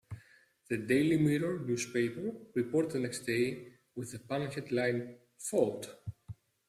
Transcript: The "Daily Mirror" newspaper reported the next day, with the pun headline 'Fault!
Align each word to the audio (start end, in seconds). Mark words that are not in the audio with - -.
The 0.67 0.77
"Daily 0.79 1.17
Mirror" 1.19 1.59
newspaper 1.59 2.31
reported 2.55 2.93
the 2.93 2.99
next 3.01 3.19
day, 3.19 3.73
with 3.95 4.11
the 4.11 4.17
pun 4.17 4.49
headline 4.49 5.19
'Fault! 5.37 5.95